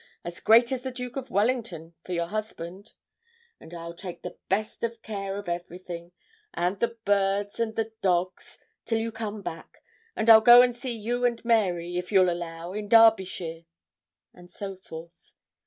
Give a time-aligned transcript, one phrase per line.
[0.23, 2.93] as great as the Duke of Wellington, for your husband;
[3.59, 6.11] and I'll take the best of care of everything,
[6.55, 9.83] and the birds and the dogs, till you come back;
[10.15, 13.67] and I'll go and see you and Mary, if you'll allow, in Derbyshire;'
[14.33, 15.35] and so forth.